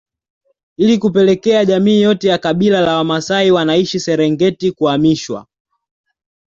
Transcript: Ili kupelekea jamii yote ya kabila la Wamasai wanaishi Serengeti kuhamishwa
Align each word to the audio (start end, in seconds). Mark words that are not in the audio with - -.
Ili 0.77 0.97
kupelekea 0.97 1.65
jamii 1.65 2.01
yote 2.01 2.27
ya 2.27 2.37
kabila 2.37 2.81
la 2.81 2.97
Wamasai 2.97 3.51
wanaishi 3.51 3.99
Serengeti 3.99 4.71
kuhamishwa 4.71 5.45